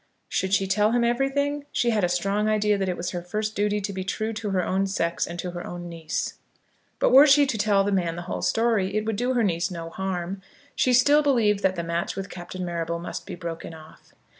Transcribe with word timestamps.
Should 0.27 0.55
she 0.55 0.65
tell 0.65 0.93
him 0.93 1.03
everything? 1.03 1.65
She 1.71 1.91
had 1.91 2.03
a 2.03 2.09
strong 2.09 2.49
idea 2.49 2.75
that 2.75 2.89
it 2.89 2.97
was 2.97 3.11
her 3.11 3.21
first 3.21 3.55
duty 3.55 3.79
to 3.81 3.93
be 3.93 4.03
true 4.03 4.33
to 4.33 4.49
her 4.49 4.65
own 4.65 4.87
sex 4.87 5.27
and 5.27 5.37
to 5.37 5.51
her 5.51 5.63
own 5.63 5.87
niece. 5.89 6.39
But 6.97 7.11
were 7.11 7.27
she 7.27 7.45
to 7.45 7.55
tell 7.55 7.83
the 7.83 7.91
man 7.91 8.15
the 8.15 8.23
whole 8.23 8.41
story 8.41 8.95
it 8.97 9.05
would 9.05 9.15
do 9.15 9.35
her 9.35 9.43
niece 9.43 9.69
no 9.69 9.91
harm. 9.91 10.41
She 10.75 10.91
still 10.91 11.21
believed 11.21 11.61
that 11.61 11.75
the 11.75 11.83
match 11.83 12.15
with 12.15 12.31
Captain 12.31 12.65
Marrable 12.65 12.97
must 12.97 13.27
be 13.27 13.35
broken 13.35 13.75
off. 13.75 14.13